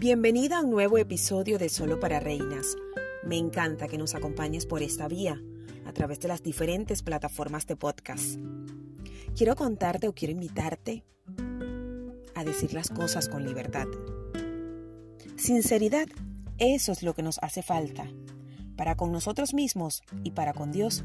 [0.00, 2.76] Bienvenida a un nuevo episodio de Solo para Reinas.
[3.24, 5.42] Me encanta que nos acompañes por esta vía,
[5.86, 8.38] a través de las diferentes plataformas de podcast.
[9.36, 11.02] Quiero contarte o quiero invitarte
[12.36, 13.88] a decir las cosas con libertad.
[15.34, 16.06] Sinceridad,
[16.58, 18.08] eso es lo que nos hace falta,
[18.76, 21.02] para con nosotros mismos y para con Dios.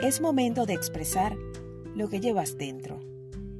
[0.00, 1.36] Es momento de expresar
[1.94, 2.98] lo que llevas dentro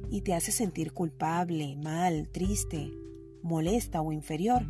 [0.09, 2.91] y te hace sentir culpable, mal, triste,
[3.45, 4.65] molesta o inferior.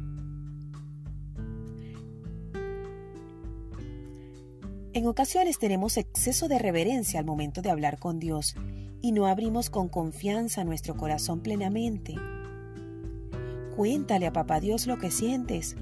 [4.93, 8.55] En ocasiones tenemos exceso de reverencia al momento de hablar con Dios
[9.01, 12.15] y no abrimos con confianza nuestro corazón plenamente.
[13.75, 15.75] Cuéntale a Papá Dios lo que sientes,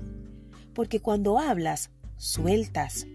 [0.74, 3.06] porque cuando hablas, sueltas,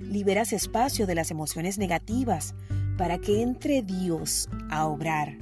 [0.00, 2.54] liberas espacio de las emociones negativas
[2.98, 5.38] para que entre Dios a obrar,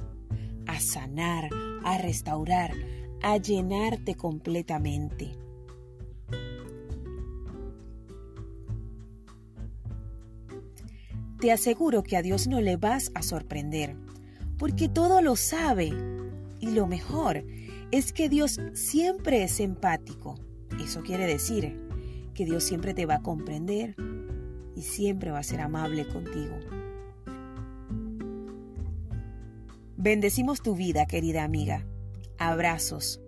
[0.67, 1.49] a sanar,
[1.83, 2.73] a restaurar,
[3.21, 5.35] a llenarte completamente.
[11.39, 13.95] Te aseguro que a Dios no le vas a sorprender,
[14.57, 15.91] porque todo lo sabe.
[16.59, 17.45] Y lo mejor
[17.91, 20.35] es que Dios siempre es empático.
[20.83, 21.79] Eso quiere decir
[22.33, 23.95] que Dios siempre te va a comprender
[24.75, 26.57] y siempre va a ser amable contigo.
[29.95, 31.85] Bendecimos tu vida, querida amiga.
[32.39, 33.19] Abrazos.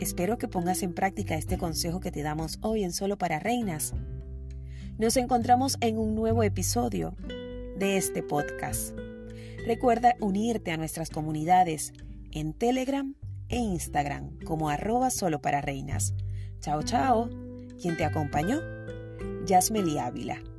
[0.00, 3.92] Espero que pongas en práctica este consejo que te damos hoy en Solo para Reinas.
[4.98, 7.14] Nos encontramos en un nuevo episodio
[7.78, 8.96] de este podcast.
[9.66, 11.92] Recuerda unirte a nuestras comunidades
[12.32, 13.14] en Telegram
[13.50, 16.14] e Instagram como arroba solo para reinas.
[16.60, 17.28] Chao, chao.
[17.80, 18.60] Quien te acompañó,
[19.44, 20.49] Yasmeli Ávila.